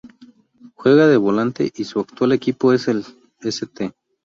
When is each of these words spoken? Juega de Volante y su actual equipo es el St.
Juega 0.73 1.05
de 1.05 1.15
Volante 1.15 1.71
y 1.75 1.83
su 1.83 1.99
actual 1.99 2.31
equipo 2.31 2.73
es 2.73 2.87
el 2.87 3.05
St. 3.43 3.91